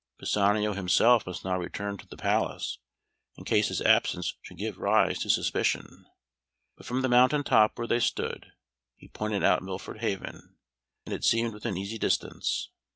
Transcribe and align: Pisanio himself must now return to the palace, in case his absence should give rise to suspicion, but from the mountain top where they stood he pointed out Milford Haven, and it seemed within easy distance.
Pisanio 0.17 0.73
himself 0.73 1.27
must 1.27 1.45
now 1.45 1.59
return 1.59 1.95
to 1.95 2.07
the 2.07 2.17
palace, 2.17 2.79
in 3.37 3.43
case 3.45 3.67
his 3.67 3.83
absence 3.83 4.33
should 4.41 4.57
give 4.57 4.79
rise 4.79 5.19
to 5.19 5.29
suspicion, 5.29 6.07
but 6.75 6.87
from 6.87 7.03
the 7.03 7.07
mountain 7.07 7.43
top 7.43 7.77
where 7.77 7.85
they 7.85 7.99
stood 7.99 8.51
he 8.95 9.07
pointed 9.09 9.43
out 9.43 9.61
Milford 9.61 9.99
Haven, 9.99 10.57
and 11.05 11.13
it 11.13 11.23
seemed 11.23 11.53
within 11.53 11.77
easy 11.77 11.99
distance. 11.99 12.69